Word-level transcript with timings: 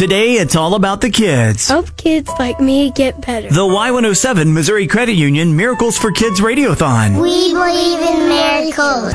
Today, 0.00 0.36
it's 0.36 0.56
all 0.56 0.76
about 0.76 1.02
the 1.02 1.10
kids. 1.10 1.68
Help 1.68 1.94
kids 1.98 2.30
like 2.38 2.58
me 2.58 2.90
get 2.90 3.20
better. 3.20 3.50
The 3.50 3.66
Y107 3.66 4.50
Missouri 4.50 4.86
Credit 4.86 5.12
Union 5.12 5.54
Miracles 5.54 5.98
for 5.98 6.10
Kids 6.10 6.40
Radiothon. 6.40 7.20
We 7.20 7.52
believe 7.52 8.00
in 8.00 8.28
miracles. 8.30 9.12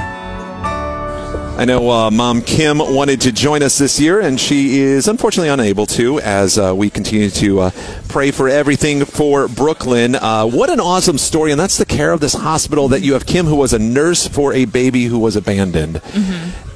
I 1.58 1.66
know 1.66 1.90
uh, 1.90 2.12
Mom 2.12 2.44
Kim 2.44 2.78
wanted 2.78 3.22
to 3.22 3.32
join 3.32 3.64
us 3.64 3.80
this 3.80 4.00
year, 4.00 4.20
and 4.20 4.40
she 4.40 4.78
is 4.78 5.08
unfortunately 5.08 5.50
unable 5.50 5.88
to 5.88 6.20
as 6.20 6.60
uh, 6.60 6.72
we 6.76 6.92
continue 6.92 7.32
to 7.32 7.62
uh, 7.62 7.72
pray 8.08 8.30
for 8.30 8.48
everything 8.48 9.06
for 9.06 9.48
Brooklyn. 9.48 10.14
Uh, 10.14 10.46
what 10.46 10.70
an 10.70 10.80
awesome 10.80 11.18
story, 11.18 11.50
and 11.50 11.60
that's 11.60 11.80
the 11.80 11.86
care 11.88 12.12
of 12.12 12.20
this 12.20 12.34
hospital 12.34 12.90
that 12.90 13.02
you 13.02 13.14
have 13.14 13.26
Kim, 13.26 13.48
who 13.48 13.56
was 13.56 13.74
a 13.74 13.80
nurse 13.80 14.28
for 14.28 14.54
a 14.54 14.66
baby 14.66 15.06
who 15.06 15.18
was 15.18 15.36
abandoned, 15.36 16.00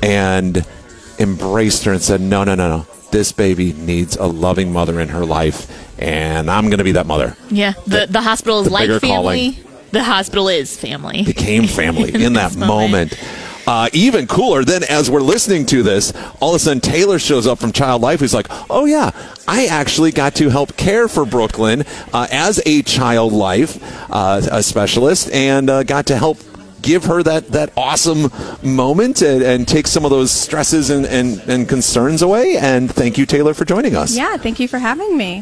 and 0.02 0.66
embraced 1.20 1.84
her 1.86 1.92
and 1.94 2.02
said, 2.02 2.22
No, 2.22 2.44
no, 2.44 2.56
no, 2.56 2.70
no. 2.70 2.88
This 3.12 3.32
baby 3.32 3.74
needs 3.74 4.16
a 4.18 4.26
loving 4.28 4.72
mother 4.72 5.00
in 5.00 5.10
her 5.10 5.26
life, 5.26 6.00
and 6.00 6.50
I'm 6.50 6.66
going 6.66 6.78
to 6.78 6.84
be 6.84 6.92
that 6.94 7.08
mother. 7.08 7.36
Yeah, 7.50 7.74
the 7.88 8.06
the 8.08 8.22
hospital 8.22 8.60
is 8.62 8.68
the 8.68 8.74
like 8.74 8.88
family. 9.02 9.08
calling. 9.08 9.56
The 9.92 10.04
hospital 10.04 10.48
is 10.48 10.78
family. 10.78 11.24
became 11.24 11.66
family 11.66 12.14
in 12.24 12.34
that 12.34 12.56
moment. 12.56 13.12
moment. 13.18 13.24
Uh, 13.66 13.88
even 13.94 14.26
cooler, 14.28 14.64
then 14.64 14.84
as 14.84 15.12
we're 15.12 15.22
listening 15.22 15.64
to 15.68 15.84
this, 15.84 16.12
all 16.40 16.52
of 16.52 16.56
a 16.56 16.60
sudden 16.60 16.82
Taylor 16.82 17.20
shows 17.20 17.46
up 17.48 17.60
from 17.60 17.72
Child 17.72 18.02
Life. 18.02 18.20
Who's 18.20 18.34
like, 18.34 18.48
"Oh 18.70 18.86
yeah, 18.86 19.10
I 19.48 19.66
actually 19.68 20.12
got 20.12 20.36
to 20.36 20.50
help 20.50 20.78
care 20.78 21.08
for 21.08 21.26
Brooklyn 21.26 21.84
uh, 22.14 22.28
as 22.32 22.62
a 22.66 22.82
Child 22.84 23.34
Life 23.34 23.78
uh, 24.12 24.42
a 24.52 24.62
specialist, 24.64 25.32
and 25.32 25.70
uh, 25.70 25.82
got 25.84 26.06
to 26.08 26.18
help." 26.18 26.38
Give 26.82 27.06
her 27.06 27.24
that, 27.24 27.48
that 27.50 27.72
awesome 27.76 28.32
moment 28.64 29.22
and, 29.22 29.42
and 29.42 29.68
take 29.68 29.88
some 29.88 30.06
of 30.06 30.12
those 30.12 30.32
stresses 30.32 30.90
and, 30.90 31.06
and, 31.06 31.40
and 31.50 31.68
concerns 31.68 32.22
away. 32.22 32.58
And 32.58 32.92
thank 32.92 33.18
you, 33.18 33.26
Taylor, 33.26 33.54
for 33.54 33.66
joining 33.66 33.96
us. 33.96 34.16
Yeah, 34.16 34.38
thank 34.38 34.60
you 34.60 34.68
for 34.68 34.80
having 34.80 35.18
me. 35.18 35.42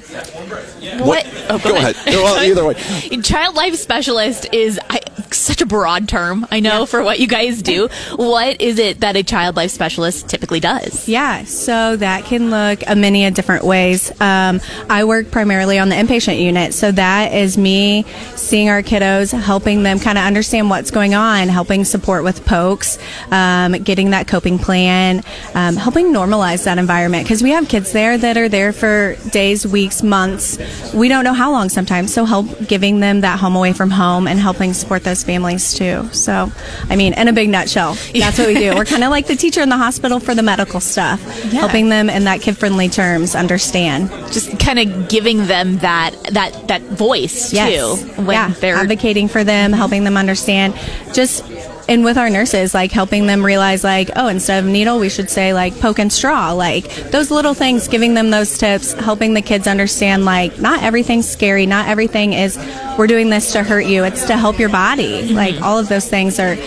What? 1.00 1.25
Oh, 1.50 1.59
Go 1.64 1.75
ahead. 1.75 1.95
Well, 2.08 2.44
either 2.44 2.66
way. 2.66 2.73
Child 3.22 3.56
life 3.56 3.75
specialist 3.75 4.47
is 4.53 4.80
I, 4.89 5.00
such 5.33 5.61
a 5.61 5.66
broad 5.66 6.08
term. 6.08 6.45
I 6.52 6.59
know 6.59 6.86
for 6.86 7.03
what 7.03 7.20
you 7.20 7.28
guys 7.28 7.61
do. 7.61 7.89
What 8.16 8.61
is 8.61 8.80
it 8.80 9.02
that 9.02 9.16
a 9.16 9.23
child 9.23 9.56
life 9.56 9.72
specialist 9.72 10.30
typically 10.30 10.59
does? 10.59 11.08
Yeah, 11.08 11.44
so 11.44 11.95
that 11.97 12.25
can 12.25 12.50
look 12.50 12.84
a 12.88 12.95
many 12.95 13.25
of 13.25 13.34
different 13.34 13.66
ways. 13.66 14.11
Um, 14.22 14.61
I 14.89 15.03
work 15.03 15.31
primarily 15.31 15.80
on 15.80 15.89
the 15.89 15.95
inpatient 15.95 16.42
unit, 16.42 16.73
so 16.73 16.92
that 16.92 17.34
is 17.34 17.58
me 17.58 18.06
seeing 18.36 18.69
our 18.69 18.81
kiddos, 18.81 19.38
helping 19.38 19.84
them 19.84 20.00
kind 20.00 20.17
of 20.17 20.23
understand 20.23 20.69
what's 20.69 20.92
going 20.92 21.14
on, 21.14 21.47
helping 21.47 21.86
support 21.86 22.23
with 22.23 22.45
pokes, 22.45 22.97
um, 23.31 23.73
getting 23.73 24.12
that 24.12 24.28
coping 24.28 24.58
plan, 24.58 25.23
um, 25.56 25.75
helping 25.75 26.08
normalize 26.08 26.66
that 26.66 26.78
environment 26.78 27.23
because 27.23 27.44
we 27.44 27.52
have 27.52 27.67
kids 27.67 27.91
there 27.91 28.17
that 28.17 28.38
are 28.38 28.50
there 28.50 28.73
for 28.73 29.16
days, 29.31 29.66
weeks, 29.66 30.03
months. 30.03 30.58
We 30.94 31.08
don't 31.09 31.23
know 31.23 31.34
how 31.34 31.52
long 31.52 31.69
sometimes, 31.69 32.14
so 32.14 32.25
help 32.25 32.67
giving 32.67 33.00
them 33.00 33.22
that 33.22 33.39
home 33.39 33.56
away 33.56 33.73
from 33.73 33.89
home 33.89 34.28
and 34.28 34.39
helping 34.39 34.73
support 34.73 35.03
those 35.03 35.17
families 35.23 35.73
too. 35.73 36.10
So, 36.14 36.52
I 36.90 36.96
mean, 36.96 37.14
in 37.14 37.28
a 37.28 37.34
big 37.34 37.50
nutshell, 37.50 37.96
that's 38.14 38.38
what 38.38 38.48
we 38.48 38.54
do. 38.56 38.76
We're 38.76 38.86
kind 38.86 39.04
of 39.04 39.10
like 39.12 39.28
the 39.28 39.36
teacher 39.36 39.62
in 39.62 39.70
the 39.70 39.78
hospital 39.78 40.20
for 40.20 40.34
the 40.36 40.44
medical 40.44 40.80
stuff, 40.80 41.22
Yeah. 41.52 41.59
helping 41.59 41.90
them 41.90 42.09
in 42.09 42.24
that 42.26 42.42
kid 42.42 42.58
friendly 42.58 42.90
terms 42.90 43.36
understand. 43.36 44.09
Just 44.32 44.59
kind 44.59 44.80
of 44.80 45.09
giving 45.09 45.48
them 45.48 45.78
that 45.80 46.12
that 46.32 46.68
that 46.68 46.82
voice 46.84 47.54
Yes. 47.54 47.72
too 48.02 48.22
when 48.24 48.36
yeah. 48.36 48.54
they're 48.59 48.76
advocating 48.76 49.28
for 49.28 49.44
them, 49.44 49.74
helping 49.74 50.04
them 50.04 50.18
understand. 50.18 50.74
Just 51.14 51.44
and 51.88 52.04
with 52.04 52.18
our 52.18 52.30
nurses, 52.30 52.74
like 52.74 52.92
helping 52.92 53.28
them 53.28 53.46
realize, 53.46 53.84
like, 53.84 54.10
oh, 54.16 54.28
instead 54.28 54.64
of 54.64 54.70
needle, 54.70 55.00
we 55.00 55.10
should 55.10 55.30
say 55.30 55.54
like 55.54 55.80
poke 55.80 56.00
and 56.00 56.12
straw. 56.12 56.52
Like 56.52 56.94
those 57.12 57.32
little 57.32 57.54
things, 57.54 57.88
giving 57.88 58.14
them 58.14 58.30
those 58.30 58.58
tips, 58.58 58.94
helping 58.94 59.34
the 59.34 59.42
kids 59.42 59.68
understand, 59.68 60.26
like, 60.26 60.60
not 60.60 60.84
everything's 60.84 61.28
scary. 61.28 61.66
Not 61.66 61.88
everything 61.88 62.34
is 62.34 62.58
we're 62.98 63.08
doing 63.08 63.30
this 63.30 63.52
to 63.54 63.64
hurt 63.64 63.86
you. 63.86 64.04
It's 64.04 64.26
to 64.26 64.38
help 64.38 64.59
your 64.59 64.70
body. 64.70 65.24
Mm-hmm. 65.24 65.36
Like 65.36 65.62
all 65.62 65.78
of 65.78 65.88
those 65.88 66.09
things 66.09 66.40
are 66.40 66.58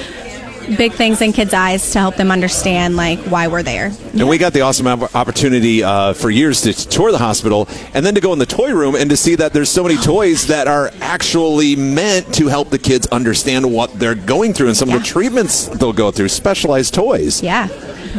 big 0.76 0.92
things 0.92 1.20
in 1.20 1.32
kids' 1.32 1.54
eyes 1.54 1.92
to 1.92 1.98
help 1.98 2.16
them 2.16 2.30
understand 2.30 2.96
like 2.96 3.18
why 3.20 3.48
we're 3.48 3.62
there. 3.62 3.92
And 4.12 4.28
we 4.28 4.38
got 4.38 4.52
the 4.52 4.62
awesome 4.62 4.86
opportunity 4.86 5.82
uh, 5.82 6.12
for 6.12 6.30
years 6.30 6.62
to 6.62 6.72
tour 6.72 7.12
the 7.12 7.18
hospital 7.18 7.68
and 7.94 8.04
then 8.04 8.14
to 8.14 8.20
go 8.20 8.32
in 8.32 8.38
the 8.38 8.46
toy 8.46 8.72
room 8.72 8.94
and 8.94 9.10
to 9.10 9.16
see 9.16 9.34
that 9.36 9.52
there's 9.52 9.70
so 9.70 9.82
many 9.82 9.96
toys 9.96 10.46
that 10.46 10.68
are 10.68 10.90
actually 11.00 11.76
meant 11.76 12.32
to 12.34 12.48
help 12.48 12.70
the 12.70 12.78
kids 12.78 13.06
understand 13.08 13.70
what 13.70 13.92
they're 13.98 14.14
going 14.14 14.52
through 14.52 14.68
and 14.68 14.76
some 14.76 14.90
of 14.90 14.98
the 14.98 15.06
treatments 15.06 15.68
they'll 15.68 15.92
go 15.92 16.10
through, 16.10 16.28
specialized 16.28 16.94
toys. 16.94 17.42
Yeah. 17.42 17.68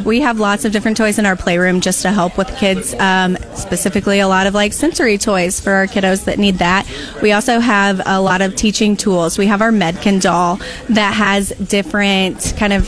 We 0.06 0.22
have 0.22 0.40
lots 0.40 0.66
of 0.66 0.72
different 0.72 0.98
toys 0.98 1.20
in 1.20 1.26
our 1.26 1.36
playroom 1.36 1.82
just 1.82 2.02
to 2.04 2.12
help 2.12 2.38
with 2.38 2.56
kids, 2.58 2.94
um, 2.96 3.38
specifically 3.56 4.20
a 4.20 4.28
lot 4.28 4.48
of 4.48 4.54
like 4.54 4.74
sensory 4.74 5.18
toys 5.18 5.60
for 5.60 5.72
our 5.72 5.88
kiddos 5.88 6.26
that 6.26 6.40
need 6.40 6.56
that. 6.56 6.88
We 7.22 7.32
also 7.32 7.60
have 7.60 8.02
a 8.06 8.22
lot 8.22 8.42
of 8.42 8.56
teaching 8.56 8.96
tools. 8.98 9.38
We 9.38 9.48
have 9.48 9.62
our 9.62 9.72
Medkin 9.72 10.22
doll 10.22 10.60
that 10.90 11.14
has 11.14 11.50
different 11.50 12.54
kind 12.58 12.74
of 12.74 12.88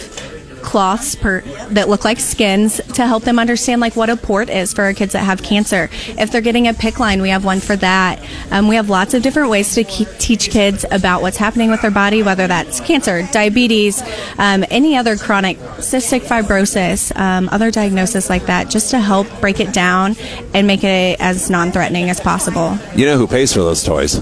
cloths 0.64 1.16
per, 1.16 1.42
that 1.70 1.90
look 1.90 2.04
like 2.06 2.20
skins 2.20 2.82
to 2.94 3.06
help 3.06 3.24
them 3.24 3.38
understand 3.38 3.82
like 3.82 3.96
what 3.96 4.10
a 4.10 4.16
port 4.16 4.50
is 4.50 4.74
for 4.74 4.84
our 4.84 4.94
kids 4.94 5.14
that 5.14 5.24
have 5.24 5.44
cancer. 5.44 5.90
If 6.18 6.32
they're 6.32 6.42
getting 6.42 6.68
a 6.68 6.74
PICC 6.74 7.00
line, 7.00 7.22
we 7.22 7.30
have 7.30 7.46
one 7.46 7.60
for 7.60 7.76
that. 7.76 8.24
Um, 8.52 8.68
we 8.68 8.76
have 8.76 8.90
lots 8.90 9.14
of 9.14 9.22
different 9.22 9.50
ways 9.50 9.76
to 9.76 9.84
keep, 9.84 10.08
teach 10.18 10.50
kids 10.50 10.86
about 10.90 11.22
what's 11.22 11.38
happening 11.38 11.70
with 11.70 11.82
their 11.82 11.92
body, 11.92 12.24
whether 12.24 12.48
that's 12.48 12.80
cancer, 12.80 13.28
diabetes, 13.32 14.02
um, 14.38 14.64
any 14.70 14.96
other 14.96 15.18
chronic 15.18 15.58
cystic 15.78 16.22
fibrosis, 16.22 17.16
um, 17.20 17.50
other 17.50 17.70
diagnosis 17.70 18.30
like 18.30 18.46
that, 18.46 18.70
just 18.70 18.92
to 18.92 19.00
help 19.00 19.28
break 19.42 19.60
it 19.60 19.74
down 19.74 20.16
and 20.54 20.66
make 20.66 20.84
it 20.84 21.20
as 21.20 21.50
non-threatening 21.50 22.10
as 22.10 22.20
possible. 22.20 22.78
You 22.96 23.06
know 23.06 23.18
who 23.18 23.28
pays 23.28 23.54
for 23.54 23.60
those 23.60 23.84
toys? 23.84 24.22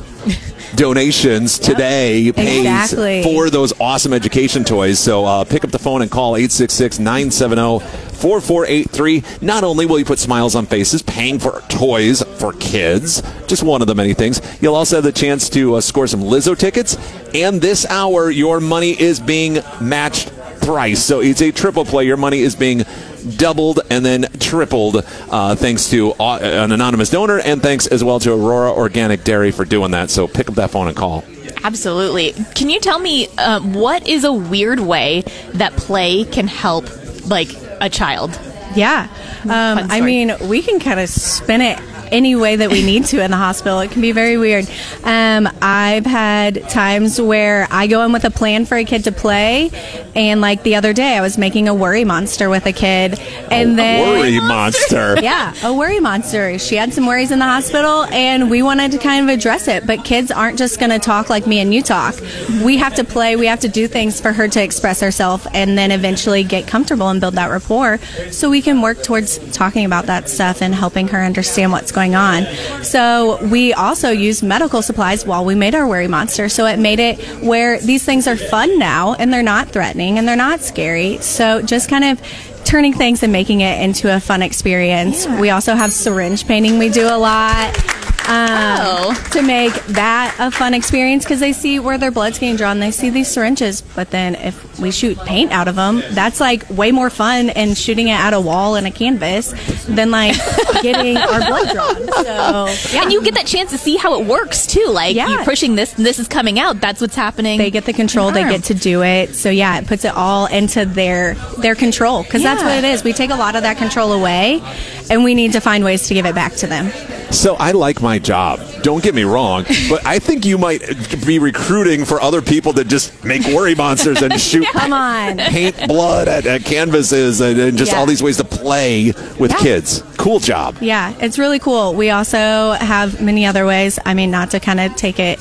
Donations 0.76 1.60
today 1.60 2.32
pays 2.32 2.60
Exactly. 2.60 3.24
for 3.24 3.50
those 3.50 3.74
awesome 3.80 4.14
education 4.14 4.64
toys. 4.64 5.00
So 5.00 5.26
uh, 5.26 5.44
pick 5.44 5.64
up 5.66 5.72
the 5.72 5.80
phone 5.80 6.02
and 6.02 6.10
call 6.10 6.36
866 6.38 6.98
970 7.00 7.80
4483. 8.16 9.24
Not 9.42 9.64
only 9.64 9.86
will 9.86 10.00
you 10.00 10.06
put 10.06 10.20
smiles 10.20 10.56
on 10.56 10.66
faces 10.66 11.02
paying 11.02 11.40
for 11.40 11.62
toys 11.68 12.24
for 12.40 12.54
kids, 12.54 13.22
just 13.48 13.64
one 13.64 13.82
of 13.82 13.88
the 13.88 13.96
many 13.96 14.14
things, 14.14 14.42
you'll 14.62 14.76
also 14.76 14.98
have 14.98 15.04
the 15.04 15.12
chance 15.12 15.50
to 15.50 15.76
uh, 15.76 15.82
score 15.82 16.08
some 16.08 16.22
Lizzo 16.22 16.58
tickets. 16.58 16.98
And 17.34 17.62
this 17.62 17.86
hour, 17.88 18.30
your 18.30 18.60
money 18.62 19.00
is 19.00 19.20
being 19.20 19.60
matched 19.82 20.30
thrice. 20.62 21.04
So 21.04 21.20
it's 21.20 21.42
a 21.42 21.52
triple 21.52 21.84
play. 21.86 22.06
Your 22.06 22.18
money 22.18 22.40
is 22.40 22.56
being 22.56 22.84
doubled 23.22 23.80
and 23.90 24.06
then 24.06 24.28
tripled 24.40 24.98
uh, 25.30 25.56
thanks 25.56 25.90
to 25.90 26.14
uh, 26.14 26.38
an 26.42 26.72
anonymous 26.72 27.10
donor 27.10 27.40
and 27.40 27.62
thanks 27.62 27.88
as 27.88 28.04
well 28.04 28.20
to 28.20 28.34
Aurora 28.34 28.72
Organic 28.72 29.24
Dairy 29.24 29.52
for 29.52 29.66
doing 29.66 29.92
that. 29.92 30.10
So 30.10 30.28
pick 30.28 30.50
up 30.50 30.56
that 30.56 30.72
phone 30.72 30.88
and 30.88 30.98
call. 30.98 31.24
Absolutely. 31.64 32.34
Can 32.56 32.70
you 32.70 32.80
tell 32.80 33.00
me 33.00 33.28
uh, 33.38 33.60
what 33.62 34.08
is 34.08 34.24
a 34.24 34.34
weird 34.34 34.80
way 34.80 35.24
that 35.54 35.74
play 35.74 36.24
can 36.24 36.48
help, 36.48 36.86
like 37.28 37.50
a 37.80 37.90
child? 37.90 38.38
Yeah. 38.76 39.08
Um, 39.44 39.50
I 39.90 40.02
mean, 40.02 40.34
we 40.48 40.62
can 40.62 40.80
kind 40.80 41.00
of 41.00 41.10
spin 41.10 41.62
it 41.62 41.80
any 42.12 42.36
way 42.36 42.56
that 42.58 42.70
we 42.70 42.84
need 42.84 43.06
to 43.06 43.24
in 43.24 43.32
the 43.32 43.38
hospital. 43.38 43.80
It 43.80 43.92
can 43.92 44.02
be 44.02 44.12
very 44.12 44.38
weird. 44.38 44.70
Um, 45.04 45.48
I've 45.62 46.06
had 46.06 46.70
times 46.70 47.20
where 47.20 47.68
I 47.72 47.88
go 47.88 48.04
in 48.04 48.12
with 48.12 48.26
a 48.26 48.32
plan 48.32 48.66
for 48.66 48.76
a 48.78 48.84
kid 48.84 49.06
to 49.06 49.12
play, 49.12 49.72
and 50.16 50.42
like 50.42 50.64
the 50.64 50.76
other 50.76 50.94
day, 50.94 51.18
I 51.18 51.22
was 51.22 51.38
making 51.38 51.68
a 51.68 51.74
worry 51.74 52.04
monster 52.04 52.50
with 52.50 52.66
a 52.66 52.74
kid, 52.74 53.20
and 53.50 53.78
then 53.78 54.20
Worry 54.20 54.40
monster. 54.40 55.16
yeah, 55.22 55.54
a 55.64 55.74
worry 55.74 56.00
monster. 56.00 56.60
She 56.60 56.76
had 56.76 56.94
some 56.94 57.06
worries 57.06 57.32
in 57.32 57.40
the 57.40 57.46
hospital, 57.46 58.04
and 58.06 58.50
we 58.50 58.62
wanted 58.62 58.92
to 58.92 58.98
kind 58.98 59.30
of 59.30 59.34
address 59.34 59.68
it. 59.68 59.88
But 59.88 60.04
kids 60.04 60.32
aren't 60.32 60.58
just 60.58 60.80
going 60.80 60.92
to 60.92 61.00
talk 61.00 61.30
like 61.30 61.48
me 61.48 61.60
and 61.60 61.74
you 61.74 61.82
talk. 61.82 62.16
We 62.64 62.78
have 62.78 62.96
to 62.96 63.04
play. 63.04 63.36
We 63.36 63.48
have 63.48 63.62
to 63.62 63.70
do 63.70 63.88
things 63.88 64.20
for 64.20 64.32
her 64.34 64.48
to 64.50 64.62
express 64.62 65.00
herself, 65.00 65.48
and 65.54 65.78
then 65.78 65.92
eventually 65.92 66.44
get 66.44 66.68
comfortable 66.68 67.08
and 67.10 67.22
build 67.22 67.36
that 67.36 67.50
rapport, 67.50 68.00
so 68.32 68.50
we 68.50 68.62
can 68.62 68.82
work 68.82 69.04
towards 69.04 69.38
talking 69.52 69.86
about 69.86 70.08
that 70.08 70.30
stuff 70.30 70.62
and 70.62 70.76
helping 70.76 71.08
her 71.10 71.22
understand 71.22 71.72
what's 71.72 71.92
going 71.92 72.01
on. 72.10 72.46
So 72.84 73.46
we 73.48 73.74
also 73.74 74.10
used 74.10 74.44
medical 74.44 74.82
supplies 74.82 75.26
while 75.26 75.46
we 75.46 75.56
made 75.56 75.76
our 75.76 75.88
worry 75.88 76.08
monster. 76.08 76.50
So 76.50 76.66
it 76.66 76.80
made 76.80 77.00
it 77.00 77.20
where 77.44 77.80
these 77.80 78.04
things 78.04 78.28
are 78.28 78.36
fun 78.36 78.80
now, 78.80 79.14
and 79.14 79.32
they're 79.32 79.44
not 79.44 79.70
threatening, 79.70 80.18
and 80.18 80.28
they're 80.28 80.36
not 80.36 80.62
scary. 80.62 81.18
So 81.20 81.62
just 81.62 81.90
kind 81.90 82.04
of 82.04 82.22
turning 82.66 82.94
things 82.94 83.24
and 83.24 83.32
making 83.32 83.62
it 83.62 83.82
into 83.82 84.14
a 84.14 84.20
fun 84.20 84.42
experience. 84.42 85.28
We 85.28 85.50
also 85.50 85.76
have 85.76 85.94
syringe 85.94 86.48
painting 86.48 86.78
we 86.78 86.90
do 86.90 87.08
a 87.08 87.18
lot. 87.18 88.11
Um, 88.28 88.78
oh. 88.80 89.30
to 89.34 89.42
make 89.42 89.74
that 89.88 90.36
a 90.40 90.52
fun 90.52 90.74
experience 90.74 91.24
because 91.24 91.40
they 91.40 91.54
see 91.54 91.80
where 91.80 91.98
their 91.98 92.12
blood's 92.12 92.40
getting 92.40 92.56
drawn. 92.56 92.80
They 92.80 92.92
see 92.92 93.10
these 93.10 93.28
syringes, 93.28 93.82
but 93.82 94.12
then 94.12 94.36
if 94.36 94.80
we 94.80 94.92
shoot 94.92 95.18
paint 95.20 95.52
out 95.52 95.68
of 95.68 95.76
them, 95.76 96.02
that's 96.12 96.40
like 96.40 96.70
way 96.70 96.92
more 96.92 97.10
fun 97.10 97.50
and 97.50 97.78
shooting 97.78 98.08
it 98.08 98.14
at 98.14 98.34
a 98.34 98.40
wall 98.40 98.76
and 98.76 98.88
a 98.88 98.92
canvas 98.92 99.54
than 99.86 100.12
like 100.12 100.36
getting 100.82 101.18
our 101.18 101.40
blood 101.40 101.70
drawn. 101.74 101.96
So 102.24 102.94
yeah. 102.96 103.04
And 103.04 103.12
you 103.12 103.22
get 103.24 103.34
that 103.34 103.48
chance 103.48 103.72
to 103.72 103.78
see 103.78 103.98
how 103.98 104.20
it 104.22 104.26
works 104.28 104.66
too. 104.66 104.86
Like 104.88 105.16
Yeah. 105.16 105.28
you 105.30 105.44
pushing 105.44 105.76
this, 105.76 105.96
and 105.98 106.06
this 106.06 106.20
is 106.20 106.28
coming 106.28 106.60
out. 106.60 106.80
That's 106.80 107.02
what's 107.02 107.16
happening. 107.16 107.58
they 107.58 107.72
get 107.72 107.86
the 107.86 107.94
control 107.94 108.32
they 108.32 108.44
get 108.44 108.64
to 108.66 108.74
do 108.74 109.04
it 109.04 109.36
so 109.36 109.50
yeah 109.50 109.80
it 109.80 109.88
puts 109.88 110.06
it 110.06 110.14
all 110.16 110.46
into 110.46 110.86
their 110.86 111.34
their 111.60 111.76
control 111.76 112.24
because 112.24 112.44
that's 112.44 112.64
what 112.64 112.78
it 112.78 112.84
is 112.84 113.04
we 113.04 113.14
take 113.14 113.30
a 113.30 113.36
lot 113.36 113.56
of 113.56 113.64
that 113.64 113.78
control 113.78 114.14
away 114.14 114.62
and 115.10 115.24
we 115.24 115.34
need 115.34 115.54
to 115.54 115.60
find 115.60 115.84
ways 115.84 116.08
to 116.08 116.14
give 116.14 116.26
it 116.26 116.36
back 116.36 116.54
to 116.54 116.68
them 116.68 116.92
So 117.32 117.56
I 117.56 117.72
like 117.72 118.02
my 118.02 118.20
job. 118.20 118.60
Don't 118.84 119.02
get 119.04 119.16
me 119.16 119.24
wrong, 119.24 119.64
but 119.90 120.06
I 120.06 120.20
think 120.20 120.46
you 120.46 120.58
might 120.58 120.82
be 121.26 121.40
recruiting 121.40 122.04
for 122.06 122.22
other 122.22 122.42
people 122.42 122.74
that 122.74 122.88
just 122.88 123.24
make 123.24 123.46
worry 123.48 123.74
monsters 123.74 124.22
and 124.22 124.40
shoot 124.50 124.68
come 124.74 124.94
on 124.94 125.38
paint 125.38 125.88
blood 125.88 126.28
at, 126.28 126.46
at 126.46 126.64
canvases 126.66 127.40
and, 127.42 127.60
and 127.60 127.78
just 127.78 127.94
Yeah. 127.94 128.00
all 128.00 128.06
these 128.06 128.22
ways 128.22 128.38
to 128.38 128.44
play 128.44 129.14
with 129.40 129.52
Yeah. 129.52 129.58
kids. 129.58 130.04
Cool 130.18 130.40
job. 130.40 130.78
Yeah, 130.82 131.14
it's 131.20 131.40
really 131.40 131.58
cool. 131.60 131.94
We 131.96 132.10
also 132.12 132.74
have 132.74 133.22
many 133.22 133.46
other 133.46 133.66
ways. 133.66 133.98
I 134.06 134.14
mean, 134.14 134.30
not 134.30 134.52
to 134.52 134.60
kind 134.60 134.80
of 134.80 134.96
take 134.96 135.20
it 135.20 135.40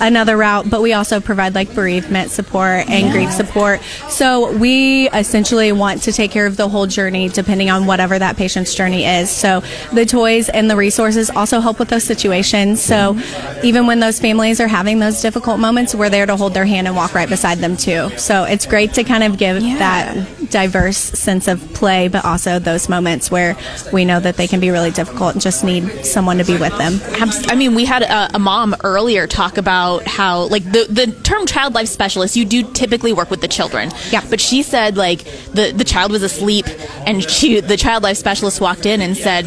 another 0.00 0.36
route, 0.36 0.68
but 0.68 0.82
we 0.82 0.92
also 0.92 1.20
provide 1.20 1.54
like 1.54 1.74
bereavement 1.74 2.30
support 2.30 2.88
and 2.88 3.12
grief 3.12 3.30
support. 3.30 3.80
So 4.08 4.56
we 4.56 5.08
essentially 5.10 5.72
want 5.72 6.02
to 6.02 6.12
take 6.12 6.30
care 6.30 6.46
of 6.46 6.56
the 6.56 6.68
whole 6.68 6.86
journey 6.86 7.28
depending 7.28 7.70
on 7.70 7.86
whatever 7.86 8.18
that 8.18 8.36
patient's 8.36 8.74
journey 8.74 9.04
is. 9.04 9.30
So 9.30 9.62
the 9.92 10.06
toys 10.06 10.48
and 10.48 10.70
the 10.70 10.76
resources 10.76 11.30
also 11.30 11.60
help 11.60 11.78
with 11.78 11.88
those 11.88 12.04
situations. 12.04 12.82
So 12.82 13.18
even 13.62 13.86
when 13.86 14.00
those 14.00 14.20
families 14.20 14.60
are 14.60 14.68
having 14.68 14.98
those 14.98 15.20
difficult 15.20 15.60
moments, 15.60 15.94
we're 15.94 16.10
there 16.10 16.26
to 16.26 16.36
hold 16.36 16.54
their 16.54 16.66
hand 16.66 16.86
and 16.86 16.96
walk 16.96 17.14
right 17.14 17.28
beside 17.28 17.58
them 17.58 17.76
too. 17.76 18.10
So 18.16 18.44
it's 18.44 18.66
great 18.66 18.94
to 18.94 19.04
kind 19.04 19.24
of 19.24 19.38
give 19.38 19.60
that 19.62 20.37
diverse 20.50 20.96
sense 20.96 21.48
of 21.48 21.60
play, 21.74 22.08
but 22.08 22.24
also 22.24 22.58
those 22.58 22.88
moments 22.88 23.30
where 23.30 23.56
we 23.92 24.04
know 24.04 24.20
that 24.20 24.36
they 24.36 24.46
can 24.46 24.60
be 24.60 24.70
really 24.70 24.90
difficult 24.90 25.34
and 25.34 25.40
just 25.40 25.64
need 25.64 26.04
someone 26.04 26.38
to 26.38 26.44
be 26.44 26.56
with 26.56 26.76
them. 26.78 27.00
I 27.48 27.54
mean, 27.54 27.74
we 27.74 27.84
had 27.84 28.02
a, 28.02 28.36
a 28.36 28.38
mom 28.38 28.74
earlier 28.84 29.26
talk 29.26 29.58
about 29.58 30.06
how, 30.06 30.48
like, 30.48 30.64
the, 30.64 30.86
the 30.88 31.12
term 31.22 31.46
child 31.46 31.74
life 31.74 31.88
specialist, 31.88 32.36
you 32.36 32.44
do 32.44 32.62
typically 32.72 33.12
work 33.12 33.30
with 33.30 33.40
the 33.40 33.48
children. 33.48 33.90
Yeah. 34.10 34.24
But 34.28 34.40
she 34.40 34.62
said, 34.62 34.96
like, 34.96 35.24
the, 35.52 35.72
the 35.74 35.84
child 35.84 36.12
was 36.12 36.22
asleep, 36.22 36.66
and 37.06 37.22
she 37.22 37.60
the 37.60 37.76
child 37.76 38.02
life 38.02 38.16
specialist 38.16 38.60
walked 38.60 38.86
in 38.86 39.00
and 39.00 39.16
said, 39.16 39.46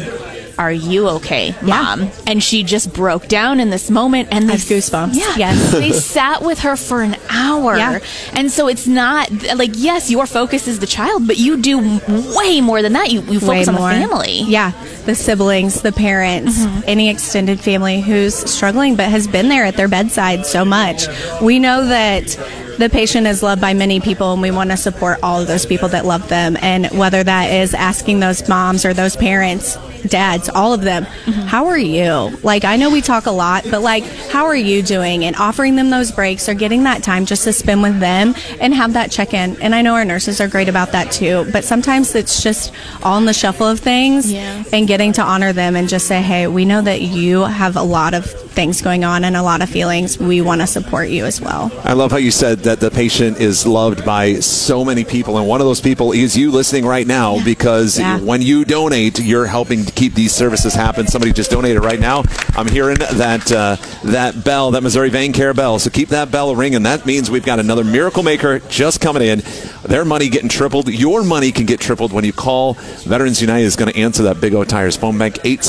are 0.58 0.72
you 0.72 1.08
okay, 1.08 1.54
mom? 1.62 2.10
And 2.26 2.42
she 2.42 2.62
just 2.62 2.92
broke 2.92 3.28
down 3.28 3.60
in 3.60 3.70
this 3.70 3.90
moment, 3.90 4.28
and 4.32 4.48
they 4.48 4.54
goosebumps. 4.54 5.14
Yeah, 5.14 5.34
Yes. 5.36 5.72
they 5.72 5.92
sat 5.92 6.42
with 6.42 6.60
her 6.60 6.76
for 6.76 7.02
an 7.02 7.16
hour, 7.30 7.76
Yeah. 7.76 7.98
and 8.32 8.50
so 8.50 8.68
it's 8.68 8.86
not 8.86 9.30
like 9.56 9.70
yes, 9.74 10.10
your 10.10 10.26
focus 10.26 10.68
is 10.68 10.78
the 10.80 10.86
child, 10.86 11.26
but 11.26 11.38
you 11.38 11.60
do 11.60 12.00
way 12.36 12.60
more 12.60 12.82
than 12.82 12.92
that. 12.94 13.10
You, 13.10 13.22
you 13.22 13.40
focus 13.40 13.68
on 13.68 13.74
the 13.74 13.80
family. 13.80 14.42
Yeah, 14.42 14.72
the 15.04 15.14
siblings, 15.14 15.82
the 15.82 15.92
parents, 15.92 16.58
mm-hmm. 16.58 16.80
any 16.86 17.08
extended 17.08 17.60
family 17.60 18.00
who's 18.00 18.34
struggling 18.34 18.96
but 18.96 19.08
has 19.08 19.26
been 19.26 19.48
there 19.48 19.64
at 19.64 19.76
their 19.76 19.88
bedside 19.88 20.46
so 20.46 20.64
much. 20.64 21.04
We 21.40 21.58
know 21.58 21.86
that 21.86 22.36
the 22.78 22.88
patient 22.88 23.26
is 23.26 23.42
loved 23.42 23.60
by 23.60 23.74
many 23.74 24.00
people 24.00 24.32
and 24.32 24.42
we 24.42 24.50
want 24.50 24.70
to 24.70 24.76
support 24.76 25.18
all 25.22 25.40
of 25.40 25.46
those 25.46 25.66
people 25.66 25.88
that 25.90 26.04
love 26.04 26.28
them 26.28 26.56
and 26.60 26.86
whether 26.98 27.22
that 27.22 27.52
is 27.52 27.74
asking 27.74 28.20
those 28.20 28.48
moms 28.48 28.84
or 28.84 28.94
those 28.94 29.14
parents 29.16 29.76
dads 30.08 30.48
all 30.48 30.72
of 30.72 30.82
them 30.82 31.04
how 31.04 31.66
are 31.66 31.78
you? 31.78 32.36
Like 32.42 32.64
i 32.64 32.76
know 32.76 32.90
we 32.90 33.00
talk 33.00 33.26
a 33.26 33.30
lot 33.30 33.64
but 33.70 33.82
like 33.82 34.04
how 34.30 34.46
are 34.46 34.56
you 34.56 34.82
doing? 34.82 35.24
And 35.24 35.36
offering 35.36 35.76
them 35.76 35.90
those 35.90 36.10
breaks 36.12 36.48
or 36.48 36.54
getting 36.54 36.84
that 36.84 37.02
time 37.02 37.26
just 37.26 37.44
to 37.44 37.52
spend 37.52 37.82
with 37.82 38.00
them 38.00 38.34
and 38.60 38.74
have 38.74 38.94
that 38.94 39.10
check-in. 39.10 39.60
And 39.62 39.74
i 39.74 39.82
know 39.82 39.94
our 39.94 40.04
nurses 40.04 40.40
are 40.40 40.48
great 40.48 40.68
about 40.68 40.92
that 40.92 41.12
too. 41.12 41.46
But 41.52 41.64
sometimes 41.64 42.14
it's 42.14 42.42
just 42.42 42.72
all 43.02 43.18
in 43.18 43.24
the 43.26 43.32
shuffle 43.34 43.68
of 43.68 43.80
things 43.80 44.30
Yeah. 44.32 44.62
and 44.72 44.88
getting 44.88 45.12
to 45.14 45.22
honor 45.22 45.52
them 45.52 45.76
and 45.76 45.88
just 45.88 46.06
say 46.06 46.20
hey 46.22 46.46
we 46.46 46.64
know 46.64 46.82
that 46.82 47.00
you 47.02 47.42
have 47.42 47.76
a 47.76 47.82
lot 47.82 48.14
of 48.14 48.32
things 48.52 48.80
going 48.82 49.04
on 49.04 49.24
and 49.24 49.36
a 49.36 49.42
lot 49.42 49.62
of 49.62 49.68
feelings 49.68 50.18
we 50.18 50.40
want 50.40 50.60
to 50.60 50.66
support 50.66 51.08
you 51.08 51.24
as 51.24 51.40
well 51.40 51.70
I 51.84 51.94
love 51.94 52.10
how 52.10 52.18
you 52.18 52.30
said 52.30 52.60
that 52.60 52.80
the 52.80 52.90
patient 52.90 53.40
is 53.40 53.66
loved 53.66 54.04
by 54.04 54.34
so 54.40 54.84
many 54.84 55.04
people, 55.04 55.38
and 55.38 55.46
one 55.48 55.60
of 55.60 55.66
those 55.66 55.80
people 55.80 56.12
is 56.12 56.36
you 56.36 56.50
listening 56.50 56.84
right 56.84 57.06
now 57.06 57.42
because 57.44 57.98
Yeah. 57.98 58.18
when 58.20 58.42
you 58.42 58.64
donate, 58.64 59.18
you're 59.20 59.46
helping 59.46 59.84
to 59.84 59.92
keep 59.92 60.14
these 60.14 60.32
services 60.32 60.74
happen. 60.74 61.06
Somebody 61.06 61.32
just 61.32 61.50
donated 61.50 61.82
right 61.82 61.98
now. 62.00 62.22
I'm 62.56 62.68
hearing 62.68 62.98
that 62.98 63.50
uh, 63.52 63.76
that 64.04 64.44
bell, 64.44 64.70
that 64.72 64.82
Missouri 64.82 65.10
Vein 65.10 65.32
Care 65.32 65.54
bell. 65.54 65.78
So 65.78 65.90
keep 65.90 66.08
that 66.10 66.30
bell 66.30 66.54
ringing. 66.54 66.82
That 66.84 67.06
means 67.06 67.30
we've 67.30 67.44
got 67.44 67.58
another 67.58 67.84
miracle 67.84 68.22
maker 68.22 68.60
just 68.68 69.00
coming 69.00 69.22
in. 69.22 69.42
Their 69.84 70.04
money 70.04 70.28
getting 70.28 70.48
tripled. 70.48 70.88
Your 70.88 71.22
money 71.24 71.52
can 71.52 71.66
get 71.66 71.80
tripled 71.80 72.12
when 72.12 72.24
you 72.24 72.32
call 72.32 72.74
Veterans 73.04 73.40
United. 73.40 73.64
Is 73.64 73.76
going 73.76 73.92
to 73.92 73.98
answer 73.98 74.24
that 74.24 74.40
Big 74.40 74.54
O 74.54 74.64
Tires 74.64 74.96
phone 74.96 75.18
bank 75.18 75.38
eight 75.44 75.60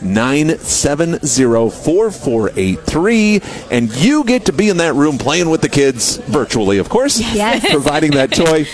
six 0.00 0.68
six. 0.68 0.98
970-4483 2.48 3.70
and 3.70 3.94
you 3.96 4.24
get 4.24 4.46
to 4.46 4.52
be 4.52 4.68
in 4.68 4.78
that 4.78 4.94
room 4.94 5.18
playing 5.18 5.50
with 5.50 5.60
the 5.60 5.68
kids 5.68 6.16
virtually 6.18 6.78
of 6.78 6.88
course 6.88 7.18
Yes. 7.20 7.68
providing 7.70 8.12
that 8.12 8.32
toy 8.34 8.66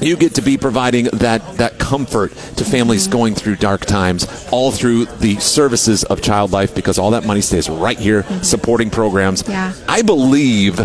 you 0.00 0.16
get 0.16 0.36
to 0.36 0.42
be 0.42 0.56
providing 0.56 1.06
that, 1.06 1.56
that 1.56 1.78
comfort 1.80 2.30
to 2.56 2.64
families 2.64 3.02
Mm-hmm. 3.08 3.12
going 3.12 3.34
through 3.34 3.56
dark 3.56 3.84
times 3.84 4.26
all 4.52 4.70
through 4.70 5.06
the 5.06 5.36
services 5.36 6.04
of 6.04 6.20
child 6.22 6.52
life 6.52 6.74
because 6.74 6.98
all 6.98 7.10
that 7.12 7.24
money 7.24 7.40
stays 7.40 7.68
right 7.68 7.98
here 7.98 8.24
supporting 8.42 8.90
programs 8.90 9.42
Mm-hmm. 9.42 9.52
Yeah. 9.52 9.72
i 9.88 10.02
believe 10.02 10.78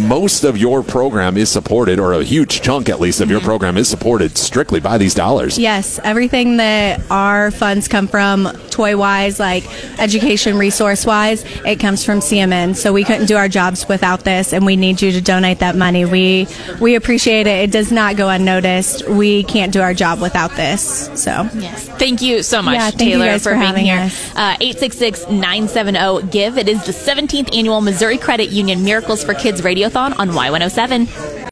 most 0.00 0.44
of 0.44 0.56
your 0.56 0.82
program 0.82 1.36
is 1.36 1.50
supported 1.50 1.98
or 1.98 2.14
a 2.14 2.24
huge 2.24 2.62
chunk 2.62 2.88
at 2.88 3.00
least 3.00 3.20
of 3.20 3.28
your 3.30 3.40
program 3.42 3.76
is 3.76 3.86
supported 3.86 4.38
strictly 4.38 4.80
by 4.80 4.96
these 4.96 5.12
dollars 5.14 5.58
Yes, 5.58 6.00
everything 6.02 6.56
that 6.56 7.02
our 7.10 7.50
funds 7.50 7.86
come 7.86 8.08
from, 8.08 8.48
toy 8.74 8.96
wise, 8.96 9.38
like 9.38 9.64
education 10.00 10.58
resource 10.58 11.06
wise, 11.06 11.44
it 11.64 11.78
comes 11.80 12.04
from 12.04 12.18
CMN. 12.18 12.74
So 12.74 12.92
we 12.92 13.04
couldn't 13.04 13.26
do 13.26 13.36
our 13.36 13.48
jobs 13.48 13.86
without 13.88 14.24
this, 14.24 14.52
and 14.52 14.66
we 14.66 14.74
need 14.76 15.00
you 15.00 15.12
to 15.12 15.20
donate 15.20 15.60
that 15.60 15.76
money. 15.76 16.04
We 16.04 16.48
we 16.80 16.96
appreciate 16.96 17.46
it. 17.46 17.68
It 17.68 17.70
does 17.70 17.92
not 17.92 18.16
go 18.16 18.28
unnoticed. 18.28 19.08
We 19.08 19.44
can't 19.44 19.72
do 19.72 19.80
our 19.80 19.94
job 19.94 20.20
without 20.20 20.50
this. 20.56 21.08
So 21.14 21.48
Yes. 21.54 21.88
Thank 21.98 22.20
you 22.22 22.42
so 22.42 22.60
much, 22.62 22.74
Yeah, 22.74 22.90
Taylor, 22.90 23.38
for, 23.38 23.54
for 23.54 23.58
being 23.58 23.76
here. 23.86 24.10
Uh, 24.34 24.56
866-970-GIVE. 24.58 26.58
It 26.58 26.68
is 26.68 26.84
the 26.84 26.92
17th 26.92 27.56
annual 27.56 27.80
Missouri 27.80 28.18
Credit 28.18 28.50
Union 28.50 28.84
Miracles 28.84 29.22
for 29.24 29.34
Kids 29.34 29.62
Radiothon 29.62 30.18
on 30.18 30.30
Y107. 30.30 31.34